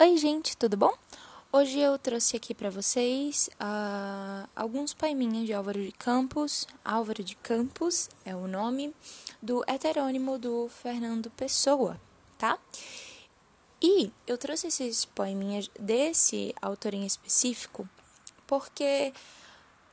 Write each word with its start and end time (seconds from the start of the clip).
Oi, 0.00 0.16
gente, 0.16 0.56
tudo 0.56 0.76
bom? 0.76 0.96
Hoje 1.52 1.80
eu 1.80 1.98
trouxe 1.98 2.36
aqui 2.36 2.54
para 2.54 2.70
vocês 2.70 3.50
uh, 3.54 4.48
alguns 4.54 4.94
poeminhas 4.94 5.44
de 5.44 5.52
Álvaro 5.52 5.82
de 5.82 5.90
Campos. 5.90 6.68
Álvaro 6.84 7.24
de 7.24 7.34
Campos 7.34 8.08
é 8.24 8.32
o 8.32 8.46
nome 8.46 8.94
do 9.42 9.64
heterônimo 9.66 10.38
do 10.38 10.68
Fernando 10.68 11.28
Pessoa, 11.30 12.00
tá? 12.38 12.56
E 13.82 14.12
eu 14.24 14.38
trouxe 14.38 14.68
esses 14.68 15.04
poeminhas 15.04 15.68
desse 15.76 16.54
autor 16.62 16.94
em 16.94 17.04
específico 17.04 17.88
porque, 18.46 19.12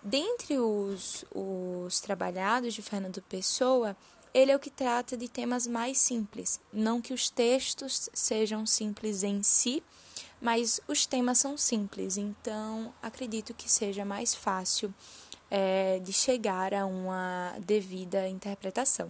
dentre 0.04 0.60
os, 0.60 1.26
os 1.34 2.00
trabalhados 2.00 2.76
de 2.76 2.84
Fernando 2.84 3.24
Pessoa, 3.24 3.98
ele 4.36 4.52
é 4.52 4.56
o 4.56 4.60
que 4.60 4.70
trata 4.70 5.16
de 5.16 5.30
temas 5.30 5.66
mais 5.66 5.98
simples. 5.98 6.60
Não 6.74 7.02
que 7.02 7.14
os 7.14 7.30
textos 7.30 8.10
sejam 8.14 8.66
simples 8.66 9.24
em 9.24 9.42
si, 9.42 9.82
mas 10.42 10.82
os 10.90 11.06
temas 11.06 11.38
são 11.38 11.58
simples, 11.58 12.18
então 12.18 12.94
acredito 13.02 13.54
que 13.54 13.72
seja 13.72 14.04
mais 14.04 14.36
fácil 14.36 14.94
é, 15.50 16.00
de 16.00 16.12
chegar 16.12 16.74
a 16.74 16.86
uma 16.86 17.56
devida 17.60 18.28
interpretação. 18.28 19.10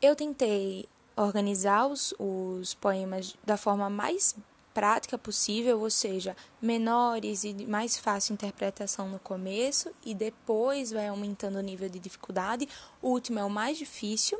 Eu 0.00 0.16
tentei 0.16 0.88
organizar 1.14 1.86
os, 1.86 2.14
os 2.18 2.72
poemas 2.72 3.36
da 3.44 3.58
forma 3.58 3.90
mais 3.90 4.34
prática 4.72 5.18
possível, 5.18 5.80
ou 5.80 5.90
seja, 5.90 6.36
menores 6.60 7.44
e 7.44 7.54
mais 7.66 7.96
fácil 7.96 8.32
interpretação 8.32 9.08
no 9.08 9.18
começo 9.18 9.90
e 10.04 10.14
depois 10.14 10.90
vai 10.90 11.08
aumentando 11.08 11.58
o 11.58 11.62
nível 11.62 11.88
de 11.88 11.98
dificuldade. 11.98 12.68
O 13.00 13.10
último 13.10 13.38
é 13.38 13.44
o 13.44 13.50
mais 13.50 13.78
difícil, 13.78 14.38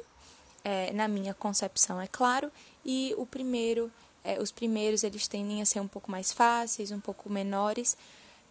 é, 0.65 0.93
na 0.93 1.09
minha 1.09 1.35
concepção, 1.35 2.01
é 2.01 2.07
claro, 2.07 2.51
e 2.85 3.15
o 3.17 3.27
primeiro, 3.27 3.91
é, 4.25 4.41
os 4.41 4.51
primeiros 4.51 5.05
eles 5.05 5.29
tendem 5.29 5.61
a 5.61 5.67
ser 5.67 5.81
um 5.81 5.89
pouco 5.89 6.11
mais 6.11 6.33
fáceis, 6.33 6.91
um 6.91 7.01
pouco 7.01 7.31
menores, 7.31 7.97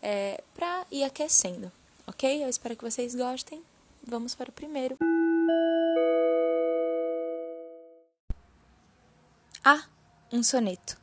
é, 0.02 0.44
para 0.54 0.86
ir 0.92 1.04
aquecendo, 1.04 1.72
ok? 2.08 2.44
Eu 2.44 2.50
espero 2.50 2.76
que 2.76 2.84
vocês 2.84 3.16
gostem. 3.16 3.64
Vamos 4.06 4.34
para 4.34 4.50
o 4.50 4.54
primeiro. 4.54 4.98
Ah, 9.64 9.86
um 10.32 10.42
soneto. 10.42 11.01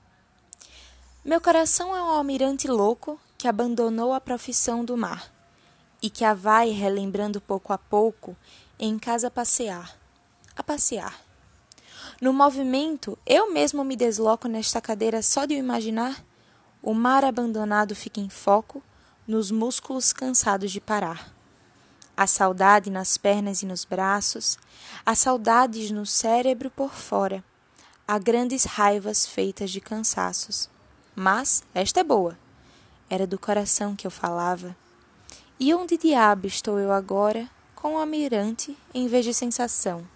Meu 1.25 1.41
coração 1.41 1.95
é 1.95 2.01
um 2.01 2.11
almirante 2.11 2.69
louco 2.69 3.21
que 3.37 3.49
abandonou 3.49 4.15
a 4.15 4.21
profissão 4.21 4.85
do 4.85 4.97
mar 4.97 5.31
e 6.01 6.09
que 6.09 6.25
a 6.25 6.33
vai 6.33 6.71
relembrando 6.71 7.41
pouco 7.41 7.73
a 7.73 7.77
pouco 7.77 8.37
em 8.79 8.97
casa 8.99 9.27
a 9.27 9.31
passear, 9.31 9.99
a 10.57 10.63
passear. 10.63 11.21
No 12.21 12.33
movimento, 12.33 13.19
eu 13.27 13.53
mesmo 13.53 13.85
me 13.85 13.97
desloco 13.97 14.47
nesta 14.47 14.81
cadeira 14.81 15.21
só 15.21 15.45
de 15.45 15.55
o 15.55 15.59
imaginar. 15.59 16.25
O 16.81 16.95
mar 16.95 17.25
abandonado 17.25 17.97
fica 17.97 18.21
em 18.21 18.29
foco 18.29 18.81
nos 19.27 19.51
músculos 19.51 20.13
cansados 20.13 20.71
de 20.71 20.81
parar. 20.81 21.35
A 22.17 22.29
saudade 22.29 22.91
nas 22.91 23.19
pernas 23.19 23.63
e 23.63 23.67
nos 23.67 23.85
braços, 23.85 24.57
a 25.05 25.17
saudades 25.17 25.91
no 25.91 26.07
cérebro 26.07 26.71
por 26.71 26.95
fora, 26.95 27.45
há 28.07 28.19
grandes 28.19 28.65
raivas 28.65 29.27
feitas 29.27 29.71
de 29.71 29.81
cansaços. 29.81 30.71
Mas 31.21 31.65
esta 31.75 31.99
é 31.99 32.05
boa. 32.05 32.39
Era 33.11 33.27
do 33.27 33.41
coração 33.41 33.97
que 33.97 34.07
eu 34.07 34.11
falava. 34.11 34.77
E 35.59 35.75
onde 35.75 35.99
diabo 35.99 36.47
estou 36.47 36.79
eu 36.79 36.93
agora, 36.93 37.51
com 37.75 37.97
o 37.97 37.99
almirante 37.99 38.79
em 38.95 39.09
vez 39.09 39.25
de 39.25 39.35
sensação? 39.35 40.07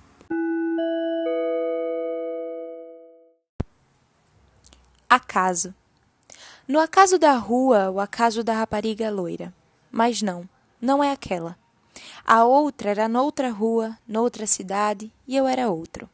Acaso. 5.11 5.75
No 6.69 6.79
acaso 6.79 7.19
da 7.19 7.35
rua, 7.35 7.91
o 7.91 7.99
acaso 7.99 8.45
da 8.45 8.55
rapariga 8.55 9.11
loira. 9.11 9.53
Mas 9.91 10.23
não, 10.23 10.49
não 10.81 11.03
é 11.03 11.11
aquela. 11.11 11.59
A 12.25 12.45
outra 12.45 12.91
era 12.91 13.09
noutra 13.09 13.51
rua, 13.51 13.99
noutra 14.07 14.47
cidade, 14.47 15.13
e 15.27 15.37
eu 15.37 15.49
era 15.49 15.69
outro. 15.69 16.09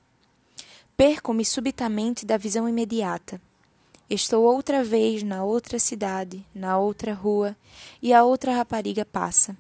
Perco-me 0.97 1.45
subitamente 1.45 2.25
da 2.25 2.39
visão 2.39 2.67
imediata. 2.67 3.39
Estou 4.11 4.43
outra 4.45 4.83
vez 4.83 5.23
na 5.23 5.45
outra 5.45 5.79
cidade, 5.79 6.43
na 6.55 6.79
outra 6.79 7.13
rua, 7.13 7.55
e 8.01 8.15
a 8.15 8.25
outra 8.25 8.55
rapariga 8.55 9.05
passa. 9.05 9.55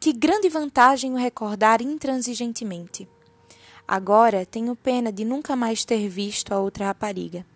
Que 0.00 0.12
grande 0.12 0.48
vantagem 0.48 1.12
o 1.12 1.16
recordar 1.16 1.80
intransigentemente. 1.80 3.08
Agora 3.86 4.44
tenho 4.44 4.74
pena 4.74 5.12
de 5.12 5.24
nunca 5.24 5.54
mais 5.54 5.84
ter 5.84 6.08
visto 6.08 6.52
a 6.52 6.58
outra 6.58 6.86
rapariga, 6.86 7.46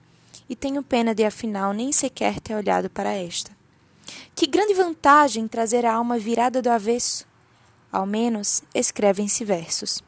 e 0.49 0.55
tenho 0.55 0.85
pena 0.85 1.13
de 1.13 1.25
afinal 1.25 1.73
nem 1.73 1.91
sequer 1.91 2.39
ter 2.39 2.55
olhado 2.55 2.89
para 2.89 3.13
esta. 3.13 3.51
Que 4.37 4.47
grande 4.47 4.73
vantagem 4.73 5.49
trazer 5.49 5.85
a 5.85 5.95
alma 5.95 6.17
virada 6.17 6.63
do 6.63 6.71
avesso. 6.71 7.27
Ao 7.91 8.07
menos 8.07 8.63
escrevem-se 8.73 9.45
versos. 9.45 10.01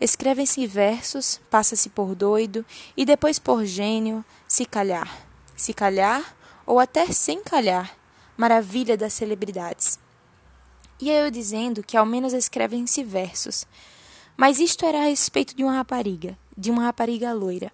Escrevem-se 0.00 0.64
versos, 0.68 1.40
passa-se 1.50 1.88
por 1.88 2.14
doido 2.14 2.64
e 2.96 3.04
depois 3.04 3.40
por 3.40 3.64
gênio, 3.64 4.24
se 4.46 4.64
calhar 4.64 5.31
se 5.62 5.72
calhar 5.72 6.34
ou 6.66 6.80
até 6.80 7.06
sem 7.12 7.40
calhar, 7.40 7.96
maravilha 8.36 8.96
das 8.96 9.12
celebridades. 9.12 9.96
E 11.00 11.08
eu 11.08 11.30
dizendo 11.30 11.84
que 11.84 11.96
ao 11.96 12.04
menos 12.04 12.32
escrevem-se 12.32 13.04
versos. 13.04 13.64
Mas 14.36 14.58
isto 14.58 14.84
era 14.84 14.98
a 14.98 15.04
respeito 15.04 15.54
de 15.54 15.62
uma 15.62 15.74
rapariga, 15.74 16.36
de 16.58 16.68
uma 16.68 16.82
rapariga 16.82 17.32
loira. 17.32 17.70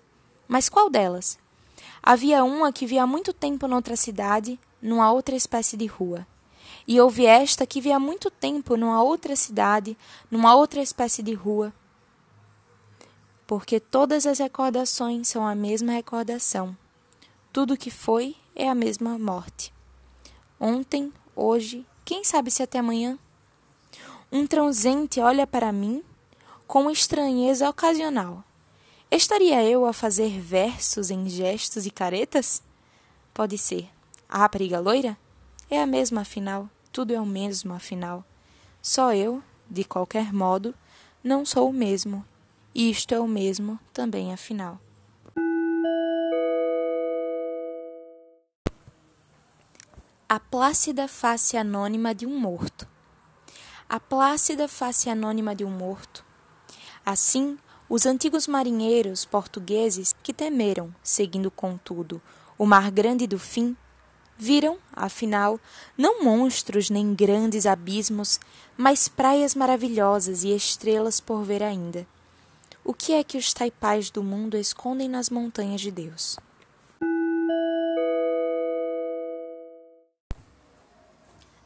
Mas 0.47 0.69
qual 0.69 0.91
delas? 0.91 1.39
Havia 2.03 2.45
uma 2.45 2.71
que 2.75 2.85
via 2.85 3.05
há 3.05 3.07
muito 3.07 3.33
tempo 3.33 3.67
noutra 3.67 3.97
cidade, 3.97 4.61
numa 4.83 5.11
outra 5.11 5.35
espécie 5.35 5.75
de 5.75 5.87
rua. 5.87 6.27
E 6.87 7.01
houve 7.01 7.25
esta 7.25 7.67
que 7.67 7.81
via 7.81 7.97
há 7.97 8.01
muito 8.01 8.31
tempo 8.31 8.77
numa 8.77 9.03
outra 9.03 9.35
cidade, 9.35 9.97
numa 10.31 10.55
outra 10.55 10.83
espécie 10.83 11.23
de 11.23 11.33
rua. 11.33 11.73
Porque 13.47 13.81
todas 13.81 14.27
as 14.27 14.41
recordações 14.41 15.29
são 15.29 15.47
a 15.47 15.55
mesma 15.55 15.93
recordação, 15.93 16.77
tudo 17.59 17.77
que 17.77 17.91
foi 17.91 18.37
é 18.55 18.69
a 18.69 18.75
mesma 18.75 19.19
morte. 19.19 19.75
Ontem, 20.61 21.13
hoje, 21.35 21.85
quem 22.05 22.23
sabe 22.23 22.53
se 22.53 22.63
até 22.63 22.79
amanhã? 22.79 23.19
Um 24.31 24.47
transente 24.47 25.19
olha 25.19 25.45
para 25.45 25.73
mim 25.73 26.05
com 26.69 26.89
estranheza 26.89 27.69
ocasional. 27.69 28.45
Estaria 29.11 29.61
eu 29.65 29.85
a 29.87 29.93
fazer 29.93 30.41
versos 30.41 31.11
em 31.11 31.29
gestos 31.29 31.85
e 31.85 31.91
caretas? 31.91 32.63
Pode 33.35 33.59
ser. 33.59 33.89
A 34.29 34.39
rapariga 34.39 34.79
loira? 34.79 35.19
É 35.69 35.83
a 35.83 35.87
mesma 35.87 36.21
afinal, 36.21 36.71
tudo 36.93 37.13
é 37.13 37.21
o 37.21 37.27
mesmo 37.27 37.75
afinal. 37.75 38.25
Só 38.81 39.13
eu, 39.13 39.43
de 39.69 39.83
qualquer 39.83 40.33
modo, 40.33 40.73
não 41.25 41.45
sou 41.45 41.69
o 41.69 41.73
mesmo, 41.73 42.25
e 42.73 42.89
isto 42.89 43.13
é 43.13 43.19
o 43.19 43.27
mesmo 43.27 43.81
também 43.93 44.33
afinal. 44.33 44.79
A 50.31 50.39
plácida 50.39 51.09
face 51.09 51.57
anônima 51.57 52.15
de 52.15 52.27
um 52.27 52.39
morto. 52.39 52.87
A 53.89 53.99
plácida 53.99 54.69
face 54.69 55.09
anônima 55.09 55.55
de 55.55 55.65
um 55.65 55.71
morto. 55.71 56.23
Assim, 57.03 57.57
os 57.89 58.05
antigos 58.05 58.47
marinheiros 58.47 59.25
portugueses 59.25 60.15
que 60.23 60.35
temeram, 60.35 60.95
seguindo 61.03 61.51
contudo 61.51 62.21
o 62.59 62.67
mar 62.67 62.91
grande 62.91 63.27
do 63.27 63.39
fim, 63.39 63.75
viram, 64.37 64.77
afinal, 64.93 65.59
não 65.97 66.23
monstros 66.23 66.91
nem 66.91 67.15
grandes 67.15 67.65
abismos, 67.65 68.39
mas 68.77 69.09
praias 69.09 69.55
maravilhosas 69.55 70.45
e 70.45 70.55
estrelas 70.55 71.21
por 71.21 71.43
ver 71.43 71.63
ainda. 71.63 72.07
O 72.85 72.93
que 72.93 73.15
é 73.15 73.25
que 73.25 73.39
os 73.39 73.55
taipais 73.55 74.11
do 74.11 74.23
mundo 74.23 74.59
escondem 74.59 75.09
nas 75.09 75.31
montanhas 75.31 75.81
de 75.81 75.91
Deus? 75.91 76.39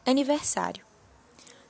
Aniversário. 0.05 0.85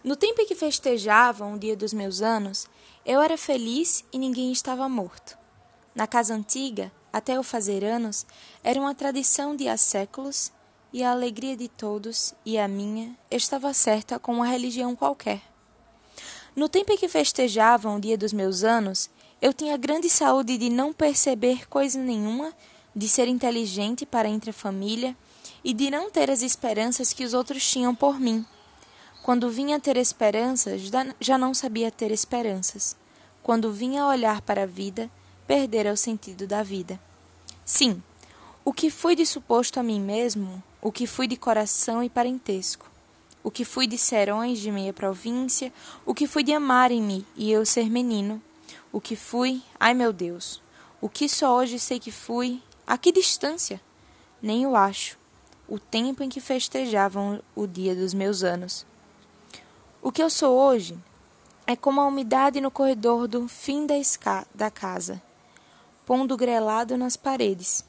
No 0.04 0.16
tempo 0.16 0.42
em 0.42 0.48
que 0.48 0.56
festejavam 0.56 1.54
o 1.54 1.60
dia 1.60 1.76
dos 1.76 1.94
meus 1.94 2.20
anos, 2.20 2.68
eu 3.06 3.22
era 3.22 3.38
feliz 3.38 4.04
e 4.12 4.18
ninguém 4.18 4.52
estava 4.52 4.90
morto. 4.90 5.38
Na 5.94 6.08
casa 6.08 6.34
antiga, 6.34 6.92
até 7.12 7.38
eu 7.38 7.44
fazer 7.44 7.84
anos, 7.84 8.26
era 8.64 8.80
uma 8.80 8.96
tradição 8.96 9.56
de 9.56 9.68
há 9.68 9.78
séculos, 9.78 10.52
e 10.92 11.04
a 11.04 11.12
alegria 11.12 11.56
de 11.56 11.68
todos, 11.68 12.34
e 12.44 12.58
a 12.58 12.68
minha, 12.68 13.16
estava 13.30 13.72
certa 13.72 14.18
com 14.18 14.34
uma 14.34 14.48
religião 14.48 14.96
qualquer. 14.96 15.42
No 16.56 16.68
tempo 16.68 16.92
em 16.92 16.98
que 16.98 17.08
festejavam 17.08 17.98
o 17.98 18.02
dia 18.02 18.18
dos 18.18 18.34
meus 18.34 18.64
anos, 18.64 19.12
eu 19.40 19.54
tinha 19.54 19.78
grande 19.78 20.10
saúde 20.10 20.58
de 20.58 20.70
não 20.70 20.92
perceber 20.92 21.68
coisa 21.68 22.00
nenhuma, 22.00 22.52
de 22.96 23.08
ser 23.08 23.28
inteligente 23.28 24.08
para 24.08 24.28
entre 24.28 24.50
a 24.50 24.54
família, 24.54 25.16
e 25.64 25.74
de 25.74 25.90
não 25.90 26.10
ter 26.10 26.30
as 26.30 26.42
esperanças 26.42 27.14
que 27.14 27.24
os 27.24 27.34
outros 27.34 27.70
tinham 27.70 27.94
por 27.94 28.20
mim. 28.20 28.46
Quando 29.24 29.50
vinha 29.50 29.80
ter 29.80 29.98
esperanças, 29.98 30.82
já 31.20 31.38
não 31.38 31.54
sabia 31.54 31.90
ter 31.90 32.12
esperanças. 32.12 32.96
Quando 33.42 33.72
vinha 33.72 34.06
olhar 34.06 34.42
para 34.42 34.64
a 34.64 34.66
vida, 34.66 35.10
perdera 35.48 35.94
o 35.94 35.98
sentido 35.98 36.46
da 36.46 36.64
vida. 36.64 37.00
Sim, 37.66 38.02
O 38.66 38.72
que 38.72 38.90
fui 38.90 39.14
de 39.14 39.26
suposto 39.26 39.78
a 39.78 39.84
mim 39.84 40.00
mesmo, 40.00 40.64
o 40.82 40.90
que 40.90 41.06
fui 41.06 41.28
de 41.28 41.36
coração 41.36 42.02
e 42.02 42.10
parentesco, 42.10 42.90
o 43.44 43.52
que 43.52 43.66
fui 43.66 43.88
de 43.88 43.98
serões 43.98 44.60
de 44.60 44.72
meia 44.72 44.94
província, 44.94 45.72
o 46.06 46.14
que 46.14 46.26
fui 46.26 46.44
de 46.44 46.54
amarem-me 46.54 47.28
e 47.36 47.52
eu 47.52 47.66
ser 47.66 47.90
menino, 47.90 48.42
o 48.90 49.02
que 49.02 49.18
fui, 49.18 49.62
ai 49.78 49.94
meu 49.94 50.14
Deus, 50.14 50.62
o 51.02 51.10
que 51.10 51.28
só 51.28 51.58
hoje 51.58 51.78
sei 51.78 52.00
que 52.00 52.10
fui, 52.10 52.64
a 52.88 52.98
que 52.98 53.12
distância? 53.12 53.82
Nem 54.42 54.66
o 54.66 54.78
acho, 54.78 55.18
o 55.74 55.80
tempo 55.80 56.22
em 56.22 56.30
que 56.30 56.40
festejavam 56.40 57.42
o 57.56 57.66
dia 57.66 57.96
dos 57.96 58.14
meus 58.14 58.44
anos. 58.44 58.86
O 60.04 60.12
que 60.12 60.22
eu 60.22 60.30
sou 60.30 60.56
hoje 60.56 60.96
é 61.66 61.76
como 61.76 62.00
a 62.00 62.06
umidade 62.06 62.62
no 62.62 62.70
corredor 62.70 63.28
do 63.28 63.48
fim 63.48 63.88
da, 63.88 63.96
da 64.54 64.70
casa, 64.70 65.20
pondo 66.06 66.38
grelado 66.38 66.96
nas 66.96 67.18
paredes. 67.18 67.84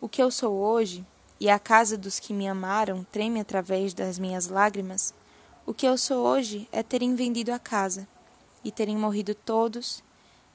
O 0.00 0.08
que 0.08 0.22
eu 0.22 0.30
sou 0.30 0.54
hoje, 0.54 1.04
e 1.40 1.50
a 1.50 1.58
casa 1.58 1.98
dos 1.98 2.20
que 2.20 2.32
me 2.32 2.46
amaram 2.46 3.04
treme 3.10 3.40
através 3.40 3.92
das 3.92 4.16
minhas 4.16 4.46
lágrimas, 4.46 5.12
o 5.66 5.74
que 5.74 5.88
eu 5.88 5.98
sou 5.98 6.24
hoje 6.24 6.68
é 6.70 6.84
terem 6.84 7.16
vendido 7.16 7.52
a 7.52 7.58
casa, 7.58 8.06
e 8.62 8.70
terem 8.70 8.96
morrido 8.96 9.34
todos, 9.34 10.04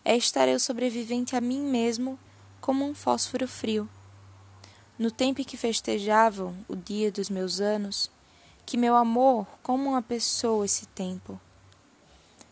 é 0.05 0.15
estar 0.15 0.47
eu 0.47 0.61
sobrevivente 0.61 1.35
a 1.35 1.41
mim 1.41 1.59
mesmo 1.59 2.17
como 2.61 2.85
um 2.85 2.95
fósforo 2.95 3.49
frio. 3.49 3.89
No 4.97 5.09
tempo 5.09 5.41
em 5.41 5.43
que 5.43 5.57
festejavam 5.57 6.55
o 6.67 6.75
dia 6.75 7.11
dos 7.11 7.27
meus 7.27 7.59
anos, 7.59 8.11
que 8.63 8.77
meu 8.77 8.95
amor 8.95 9.47
como 9.63 9.89
uma 9.89 10.03
pessoa 10.03 10.65
esse 10.65 10.85
tempo. 10.85 11.41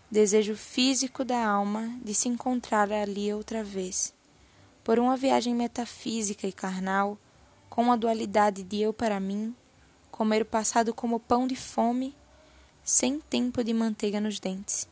Desejo 0.10 0.56
físico 0.56 1.24
da 1.24 1.46
alma 1.46 1.96
de 2.04 2.16
se 2.16 2.28
encontrar 2.28 2.92
ali 2.92 3.32
outra 3.32 3.64
vez, 3.64 4.12
por 4.84 4.98
uma 4.98 5.16
viagem 5.16 5.54
metafísica 5.54 6.48
e 6.48 6.52
carnal, 6.52 7.16
com 7.70 7.92
a 7.92 7.96
dualidade 7.96 8.64
de 8.64 8.82
eu 8.82 8.92
para 8.92 9.20
mim, 9.20 9.56
comer 10.10 10.42
o 10.42 10.46
passado 10.46 10.96
como 10.96 11.20
pão 11.20 11.46
de 11.46 11.56
fome, 11.56 12.16
sem 12.84 13.20
tempo 13.20 13.64
de 13.64 13.72
manteiga 13.72 14.20
nos 14.20 14.40
dentes. 14.40 14.90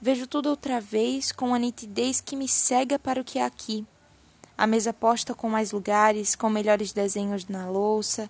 Vejo 0.00 0.26
tudo 0.26 0.50
outra 0.50 0.80
vez 0.80 1.30
com 1.30 1.54
a 1.54 1.58
nitidez 1.58 2.20
que 2.20 2.34
me 2.34 2.48
cega 2.48 2.98
para 2.98 3.20
o 3.20 3.24
que 3.24 3.38
há 3.38 3.46
aqui 3.46 3.86
a 4.58 4.66
mesa 4.66 4.92
posta 4.92 5.36
com 5.36 5.48
mais 5.48 5.70
lugares, 5.70 6.34
com 6.34 6.50
melhores 6.50 6.92
desenhos 6.92 7.46
na 7.46 7.70
louça, 7.70 8.28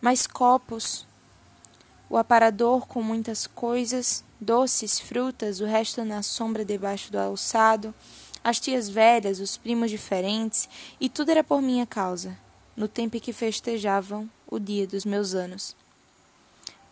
mais 0.00 0.24
copos, 0.24 1.04
o 2.08 2.16
aparador 2.16 2.86
com 2.86 3.02
muitas 3.02 3.44
coisas, 3.44 4.22
doces, 4.40 5.00
frutas, 5.00 5.60
o 5.60 5.64
resto 5.64 6.04
na 6.04 6.22
sombra 6.22 6.64
debaixo 6.64 7.10
do 7.10 7.18
alçado, 7.18 7.92
as 8.44 8.60
tias 8.60 8.88
velhas, 8.88 9.40
os 9.40 9.56
primos 9.56 9.90
diferentes, 9.90 10.68
e 11.00 11.08
tudo 11.08 11.30
era 11.30 11.42
por 11.42 11.60
minha 11.60 11.86
causa, 11.86 12.38
no 12.76 12.86
tempo 12.86 13.16
em 13.16 13.20
que 13.20 13.32
festejavam 13.32 14.30
o 14.46 14.60
dia 14.60 14.86
dos 14.86 15.04
meus 15.04 15.34
anos. 15.34 15.74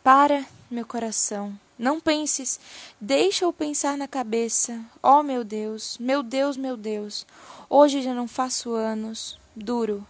Para, 0.03 0.45
meu 0.69 0.85
coração, 0.85 1.57
não 1.83 1.99
penses, 1.99 2.61
deixa-o 3.01 3.53
pensar 3.53 3.99
na 3.99 4.07
cabeça. 4.07 4.81
Oh, 5.03 5.21
meu 5.21 5.43
Deus, 5.43 5.99
meu 5.99 6.23
Deus, 6.23 6.57
meu 6.57 6.77
Deus. 6.77 7.27
Hoje 7.69 8.01
já 8.03 8.15
não 8.15 8.29
faço 8.29 8.73
anos, 8.73 9.37
duro. 9.57 10.07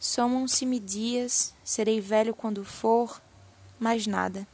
Somam-se-me 0.00 0.80
dias, 0.80 1.52
serei 1.62 2.00
velho 2.00 2.34
quando 2.34 2.64
for, 2.64 3.20
mais 3.78 4.06
nada. 4.06 4.48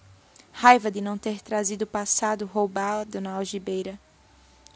Raiva 0.51 0.91
de 0.91 1.01
não 1.01 1.17
ter 1.17 1.41
trazido 1.41 1.83
o 1.83 1.87
passado 1.87 2.47
roubado 2.47 3.21
na 3.21 3.35
algibeira. 3.35 3.97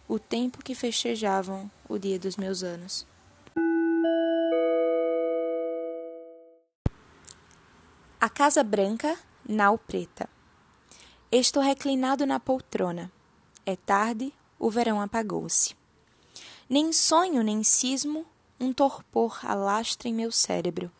O 0.07 0.17
tempo 0.17 0.63
que 0.63 0.77
festejavam 0.77 1.69
o 1.89 1.99
dia 1.99 2.21
dos 2.21 2.37
meus 2.37 2.63
anos. 2.63 3.05
A 8.21 8.29
Casa 8.29 8.63
Branca, 8.63 9.19
Nau 9.45 9.77
Preta. 9.77 10.29
Estou 11.37 11.61
reclinado 11.61 12.25
na 12.25 12.39
poltrona. 12.39 13.11
É 13.67 13.75
tarde, 13.75 14.33
o 14.57 14.71
verão 14.71 15.01
apagou-se. 15.01 15.75
Nem 16.71 16.93
sonho, 16.93 17.43
nem 17.43 17.65
cismo, 17.65 18.25
um 18.61 18.73
torpor 18.73 19.41
alastra 19.43 20.09
em 20.09 20.15
meu 20.15 20.31
cérebro. 20.31 20.93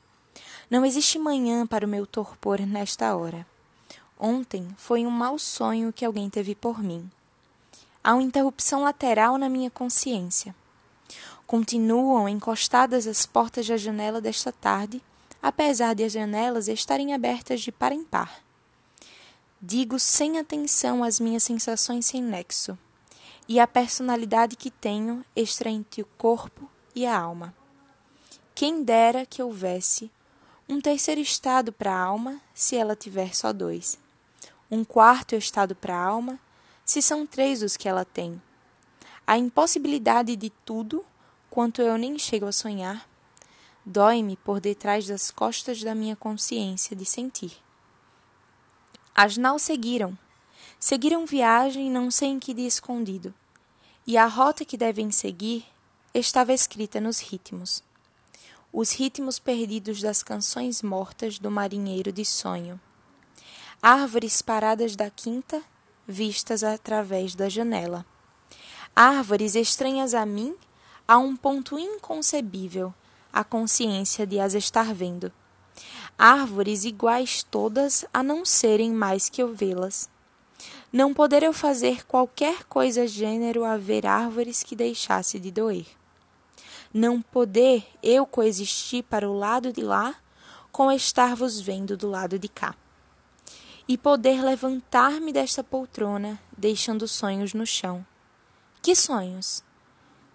Não 0.69 0.85
existe 0.85 1.21
manhã 1.21 1.65
para 1.65 1.87
o 1.87 1.89
meu 1.89 2.05
torpor 2.05 2.59
nesta 2.67 3.15
hora. 3.15 3.47
Ontem 4.19 4.67
foi 4.77 5.07
um 5.07 5.11
mau 5.11 5.39
sonho 5.39 5.93
que 5.93 6.05
alguém 6.05 6.29
teve 6.29 6.57
por 6.57 6.83
mim. 6.83 7.09
Há 8.03 8.15
uma 8.15 8.23
interrupção 8.25 8.83
lateral 8.83 9.39
na 9.39 9.49
minha 9.49 9.71
consciência. 9.71 10.53
Continuam 11.47 12.29
encostadas 12.29 13.07
as 13.07 13.25
portas 13.25 13.69
da 13.69 13.77
janela 13.77 14.21
desta 14.21 14.51
tarde, 14.51 15.01
apesar 15.41 15.95
de 15.95 16.03
as 16.03 16.11
janelas 16.11 16.67
estarem 16.67 17.15
abertas 17.15 17.61
de 17.61 17.71
par 17.71 17.93
em 17.93 18.03
par. 18.03 18.44
Digo 19.67 19.99
sem 19.99 20.39
atenção 20.39 21.03
às 21.03 21.19
minhas 21.19 21.43
sensações 21.43 22.05
sem 22.05 22.23
nexo 22.23 22.79
e 23.49 23.59
à 23.59 23.67
personalidade 23.67 24.57
que 24.57 24.71
tenho 24.71 25.25
extra 25.35 25.71
entre 25.71 26.03
o 26.03 26.09
corpo 26.19 26.71
e 26.95 27.07
a 27.07 27.19
alma. 27.19 27.55
Quem 28.55 28.85
dera 28.85 29.25
que 29.25 29.43
houvesse 29.43 30.11
um 30.69 30.83
terceiro 30.83 31.19
estado 31.19 31.73
para 31.73 31.95
a 31.95 31.99
alma, 31.99 32.43
se 32.53 32.77
ela 32.77 32.95
tiver 32.95 33.35
só 33.35 33.55
dois. 33.55 33.99
Um 34.71 34.85
quarto 34.85 35.35
estado 35.35 35.75
para 35.75 35.97
a 35.97 36.05
alma, 36.05 36.39
se 36.85 37.01
são 37.01 37.27
três 37.27 37.63
os 37.63 37.75
que 37.75 37.89
ela 37.89 38.05
tem. 38.05 38.41
A 39.27 39.39
impossibilidade 39.39 40.37
de 40.37 40.51
tudo, 40.51 41.03
quanto 41.49 41.81
eu 41.81 41.97
nem 41.97 42.19
chego 42.19 42.45
a 42.45 42.53
sonhar, 42.53 43.09
dói-me 43.83 44.37
por 44.37 44.61
detrás 44.61 45.07
das 45.07 45.31
costas 45.31 45.83
da 45.83 45.95
minha 45.95 46.17
consciência 46.17 46.95
de 46.95 47.07
sentir. 47.07 47.64
As 49.17 49.37
naus 49.37 49.63
seguiram. 49.63 50.19
Seguiram 50.81 51.25
viagem 51.25 51.89
não 51.89 52.11
sei 52.11 52.31
em 52.31 52.41
que 52.41 52.53
dia 52.53 52.67
escondido. 52.67 53.33
E 54.05 54.19
a 54.19 54.27
rota 54.27 54.65
que 54.65 54.77
devem 54.77 55.13
seguir 55.13 55.65
estava 56.13 56.53
escrita 56.53 57.01
nos 57.01 57.21
ritmos. 57.21 57.81
Os 58.73 58.91
ritmos 58.91 59.39
perdidos 59.39 60.01
das 60.03 60.21
canções 60.21 60.83
mortas 60.83 61.39
do 61.39 61.49
marinheiro 61.49 62.11
de 62.11 62.25
sonho. 62.25 62.81
Árvores 63.81 64.43
paradas 64.43 64.97
da 64.97 65.09
quinta, 65.09 65.63
vistas 66.09 66.65
através 66.65 67.37
da 67.37 67.49
janela. 67.49 68.05
Árvores 68.97 69.55
estranhas 69.55 70.13
a 70.13 70.27
mim, 70.27 70.57
a 71.07 71.19
um 71.19 71.37
ponto 71.37 71.79
inconcebível, 71.79 72.93
a 73.33 73.45
consciência 73.45 74.27
de 74.27 74.41
as 74.41 74.55
estar 74.55 74.93
vendo 74.93 75.33
árvores 76.19 76.85
iguais 76.85 77.43
todas 77.43 78.05
a 78.13 78.23
não 78.23 78.45
serem 78.45 78.93
mais 78.93 79.29
que 79.29 79.43
eu 79.43 79.53
vê-las. 79.53 80.09
Não 80.93 81.13
poder 81.13 81.43
eu 81.43 81.53
fazer 81.53 82.07
qualquer 82.07 82.65
coisa 82.65 83.07
gênero 83.07 83.65
a 83.65 83.77
ver 83.77 84.07
árvores 84.07 84.63
que 84.63 84.77
deixasse 84.77 85.41
de 85.41 85.51
doer. 85.51 85.87
Não 86.93 87.21
poder 87.21 87.85
eu 88.01 88.25
coexistir 88.25 89.03
para 89.03 89.29
o 89.29 89.37
lado 89.37 89.73
de 89.73 89.83
lá 89.83 90.15
com 90.71 90.91
estar-vos 90.93 91.61
vendo 91.61 91.97
do 91.97 92.09
lado 92.09 92.39
de 92.39 92.49
cá. 92.49 92.77
E 93.89 93.99
poder 93.99 94.43
levantar-me 94.43 95.33
desta 95.33 95.63
poltrona, 95.63 96.41
deixando 96.57 97.07
sonhos 97.09 97.53
no 97.53 97.67
chão. 97.67 98.07
Que 98.81 98.95
sonhos? 98.95 99.63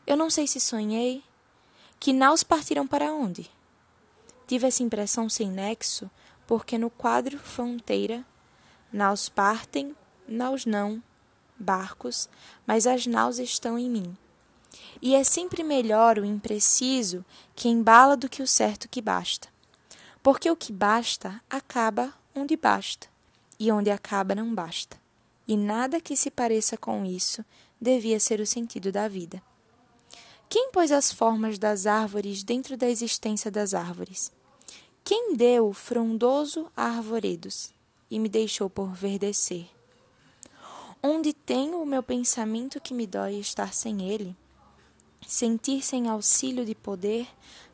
Eu 0.06 0.18
não 0.18 0.30
sei 0.30 0.46
se 0.46 0.60
sonhei. 0.60 1.24
Que 2.00 2.12
naus 2.12 2.44
partiram 2.44 2.86
para 2.86 3.12
onde? 3.14 3.50
Tive 4.50 4.66
essa 4.66 4.82
impressão 4.82 5.30
sem 5.30 5.48
nexo, 5.48 6.10
porque 6.48 6.76
no 6.76 6.90
quadro 6.90 7.38
fronteira, 7.38 8.26
naus 8.92 9.30
partem, 9.30 9.96
naus 10.28 10.66
não, 10.66 11.04
barcos, 11.56 12.28
mas 12.66 12.88
as 12.88 13.06
naus 13.06 13.38
estão 13.38 13.78
em 13.78 13.88
mim. 13.88 14.18
E 15.00 15.14
é 15.14 15.24
sempre 15.24 15.64
melhor 15.64 16.18
o 16.18 16.26
impreciso 16.26 17.24
que 17.56 17.70
embala 17.70 18.18
do 18.18 18.28
que 18.28 18.42
o 18.42 18.48
certo 18.48 18.90
que 18.90 19.04
basta. 19.04 19.50
Porque 20.24 20.50
o 20.50 20.56
que 20.56 20.74
basta 20.74 21.40
acaba 21.48 22.12
onde 22.36 22.58
basta, 22.58 23.06
e 23.60 23.72
onde 23.72 23.92
acaba 23.92 24.34
não 24.34 24.52
basta. 24.56 24.98
E 25.48 25.56
nada 25.56 26.02
que 26.02 26.18
se 26.18 26.32
pareça 26.32 26.76
com 26.76 27.06
isso 27.06 27.46
devia 27.80 28.20
ser 28.20 28.40
o 28.40 28.48
sentido 28.48 28.92
da 28.92 29.08
vida. 29.08 29.44
Quem 30.52 30.72
pôs 30.72 30.92
as 30.92 31.12
formas 31.14 31.60
das 31.60 31.86
árvores 31.86 32.42
dentro 32.42 32.76
da 32.76 32.90
existência 32.90 33.52
das 33.52 33.76
árvores? 33.76 34.32
Quem 35.04 35.36
deu 35.36 35.72
frondoso 35.74 36.72
arvoredos 36.76 37.72
e 38.10 38.18
me 38.18 38.28
deixou 38.28 38.68
por 38.68 38.96
verdecer? 38.96 39.70
Onde 41.04 41.34
tenho 41.34 41.80
o 41.80 41.86
meu 41.86 42.02
pensamento 42.02 42.82
que 42.82 42.96
me 42.96 43.06
dói 43.06 43.36
estar 43.36 43.76
sem 43.76 44.10
ele? 44.10 44.36
Sentir 45.28 45.84
sem 45.86 46.10
auxílio 46.10 46.66
de 46.66 46.74
poder 46.74 47.28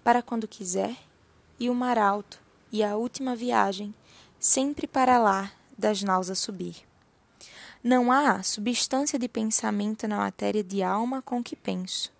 para 0.03 0.21
quando 0.21 0.45
quiser? 0.45 0.97
E 1.57 1.69
o 1.69 1.73
mar 1.73 1.97
alto, 1.97 2.41
e 2.73 2.83
a 2.83 2.97
última 2.97 3.37
viagem, 3.37 3.95
sempre 4.37 4.85
para 4.85 5.17
lá 5.17 5.49
das 5.77 6.03
naus 6.03 6.29
a 6.29 6.35
subir. 6.35 6.75
Não 7.81 8.11
há 8.11 8.43
substância 8.43 9.17
de 9.17 9.29
pensamento 9.29 10.09
na 10.09 10.17
matéria 10.17 10.61
de 10.61 10.83
alma 10.83 11.21
com 11.21 11.41
que 11.41 11.55
penso. 11.55 12.13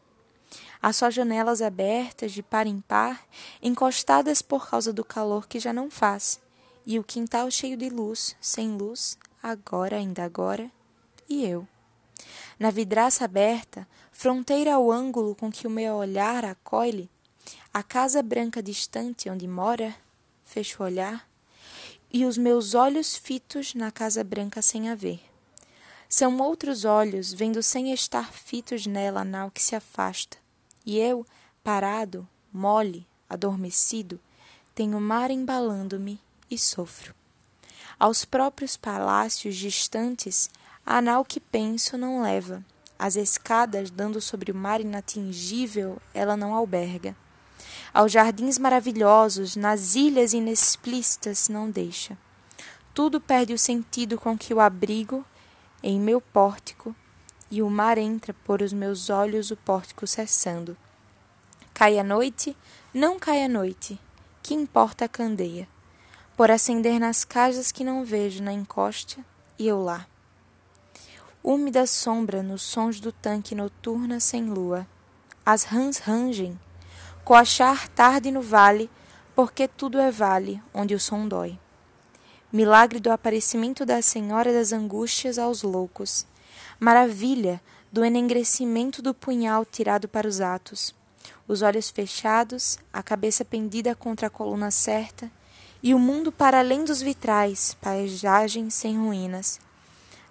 Há 0.81 0.93
só 0.93 1.09
janelas 1.09 1.61
abertas 1.61 2.31
de 2.31 2.43
par 2.43 2.67
em 2.67 2.79
par, 2.81 3.25
encostadas 3.61 4.41
por 4.41 4.69
causa 4.69 4.93
do 4.93 5.03
calor 5.03 5.47
que 5.47 5.59
já 5.59 5.73
não 5.73 5.89
faz, 5.89 6.39
e 6.85 6.99
o 6.99 7.03
quintal 7.03 7.49
cheio 7.49 7.75
de 7.75 7.89
luz, 7.89 8.35
sem 8.39 8.77
luz, 8.77 9.17
agora, 9.41 9.97
ainda 9.97 10.23
agora, 10.23 10.71
e 11.27 11.45
eu. 11.45 11.67
Na 12.59 12.71
vidraça 12.71 13.25
aberta, 13.25 13.87
fronteira 14.11 14.75
ao 14.75 14.91
ângulo 14.91 15.35
com 15.35 15.51
que 15.51 15.67
o 15.67 15.69
meu 15.69 15.95
olhar 15.95 16.45
acolhe, 16.45 17.09
a 17.73 17.83
casa 17.83 18.21
branca 18.23 18.61
distante 18.61 19.29
onde 19.29 19.47
mora, 19.47 19.95
fecho 20.43 20.81
o 20.81 20.85
olhar, 20.85 21.27
e 22.11 22.25
os 22.25 22.37
meus 22.37 22.73
olhos 22.73 23.15
fitos 23.15 23.73
na 23.73 23.91
casa 23.91 24.23
branca 24.23 24.61
sem 24.61 24.89
a 24.89 24.95
ver. 24.95 25.21
São 26.07 26.37
outros 26.37 26.85
olhos 26.85 27.33
vendo 27.33 27.61
sem 27.61 27.91
estar 27.91 28.31
fitos 28.31 28.85
nela 28.85 29.25
nau 29.25 29.51
que 29.51 29.61
se 29.61 29.75
afasta, 29.75 30.37
e 30.85 30.99
eu, 30.99 31.25
parado, 31.63 32.27
mole, 32.53 33.07
adormecido, 33.29 34.19
tenho 34.73 34.97
o 34.97 35.01
mar 35.01 35.31
embalando-me 35.31 36.19
e 36.49 36.57
sofro. 36.57 37.13
Aos 37.97 38.25
próprios 38.25 38.75
palácios 38.75 39.55
distantes, 39.55 40.49
a 40.85 41.01
nau 41.01 41.23
que 41.23 41.39
penso 41.39 41.97
não 41.97 42.21
leva. 42.21 42.63
As 42.99 43.15
escadas 43.15 43.89
dando 43.89 44.21
sobre 44.21 44.51
o 44.51 44.55
mar 44.55 44.79
inatingível, 44.79 46.01
ela 46.13 46.37
não 46.37 46.53
alberga. 46.53 47.15
Aos 47.93 48.11
jardins 48.11 48.57
maravilhosos, 48.57 49.55
nas 49.55 49.95
ilhas 49.95 50.33
inexplícitas, 50.33 51.49
não 51.49 51.69
deixa. 51.69 52.17
Tudo 52.93 53.19
perde 53.19 53.53
o 53.53 53.59
sentido 53.59 54.17
com 54.17 54.37
que 54.37 54.53
o 54.53 54.59
abrigo 54.59 55.25
em 55.81 55.99
meu 55.99 56.19
pórtico, 56.19 56.95
e 57.49 57.61
o 57.61 57.69
mar 57.69 57.97
entra 57.97 58.33
por 58.33 58.61
os 58.61 58.73
meus 58.73 59.09
olhos 59.09 59.51
o 59.51 59.57
pórtico 59.57 60.05
cessando. 60.05 60.75
Cai 61.73 61.99
a 61.99 62.03
noite, 62.03 62.55
não 62.93 63.19
cai 63.19 63.43
a 63.43 63.49
noite, 63.49 63.99
que 64.41 64.53
importa 64.53 65.05
a 65.05 65.09
candeia, 65.09 65.67
por 66.35 66.51
acender 66.51 66.99
nas 66.99 67.23
casas 67.23 67.71
que 67.71 67.83
não 67.83 68.05
vejo 68.05 68.43
na 68.43 68.53
encosta, 68.53 69.17
e 69.57 69.67
eu 69.67 69.81
lá 69.81 70.07
úmida 71.45 71.85
sombra 71.85 72.41
nos 72.41 72.63
sons 72.63 72.99
do 72.99 73.11
tanque 73.11 73.53
noturna 73.53 74.19
sem 74.19 74.49
lua. 74.49 74.87
As 75.45 75.63
rãs 75.63 75.99
rangem, 75.99 76.59
coachar 77.23 77.87
tarde 77.89 78.31
no 78.31 78.41
vale, 78.41 78.89
porque 79.35 79.67
tudo 79.67 79.99
é 79.99 80.09
vale 80.09 80.59
onde 80.73 80.95
o 80.95 80.99
som 80.99 81.27
dói. 81.27 81.59
Milagre 82.51 82.99
do 82.99 83.11
aparecimento 83.11 83.85
da 83.85 84.01
Senhora 84.01 84.51
das 84.51 84.73
Angústias 84.73 85.37
aos 85.37 85.61
loucos. 85.61 86.25
Maravilha 86.79 87.61
do 87.91 88.03
enegrecimento 88.03 89.01
do 89.01 89.13
punhal 89.13 89.65
tirado 89.65 90.07
para 90.07 90.27
os 90.27 90.41
atos. 90.41 90.93
Os 91.47 91.61
olhos 91.61 91.89
fechados, 91.89 92.77
a 92.91 93.01
cabeça 93.01 93.45
pendida 93.45 93.95
contra 93.95 94.27
a 94.27 94.29
coluna 94.29 94.71
certa, 94.71 95.31
e 95.81 95.93
o 95.93 95.99
mundo 95.99 96.31
para 96.31 96.59
além 96.59 96.83
dos 96.83 97.01
vitrais, 97.01 97.75
paisagem 97.81 98.69
sem 98.69 98.97
ruínas 98.97 99.59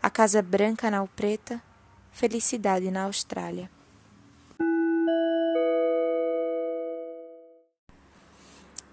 a 0.04 0.11
Casa 0.11 0.43
Branca 0.43 0.90
na 0.90 1.02
Preta, 1.07 1.62
Felicidade 2.12 2.90
na 2.90 3.04
Austrália. 3.04 3.71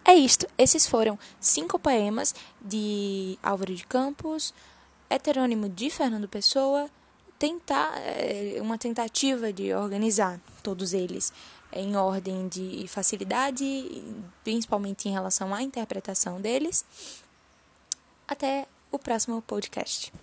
É 0.05 0.13
isto. 0.13 0.47
Esses 0.57 0.87
foram 0.87 1.19
cinco 1.37 1.77
poemas 1.77 2.33
de 2.61 3.37
Álvaro 3.43 3.75
de 3.75 3.85
Campos, 3.85 4.53
heterônimo 5.09 5.67
de 5.67 5.89
Fernando 5.89 6.29
Pessoa, 6.29 6.89
tentar 7.41 7.97
é, 7.97 8.57
uma 8.61 8.77
tentativa 8.77 9.51
de 9.51 9.73
organizar 9.73 10.39
todos 10.61 10.93
eles 10.93 11.33
em 11.73 11.95
ordem 11.95 12.47
de 12.47 12.87
facilidade, 12.87 13.65
principalmente 14.43 15.09
em 15.09 15.11
relação 15.11 15.51
à 15.51 15.63
interpretação 15.63 16.39
deles. 16.39 16.85
Até 18.27 18.67
o 18.91 18.99
próximo 18.99 19.41
podcast. 19.41 20.13